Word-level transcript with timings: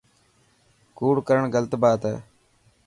ڪوڙ 0.97 1.15
ڪرڻ 1.27 1.43
غلط 1.53 1.73
بات 1.81 2.01
هي. 2.09 2.15